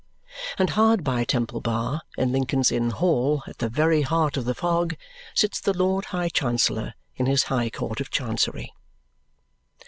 [0.57, 4.55] And hard by Temple Bar, in Lincoln's Inn Hall, at the very heart of the
[4.55, 4.95] fog,
[5.35, 8.73] sits the Lord High Chancellor in his High Court of Chancery.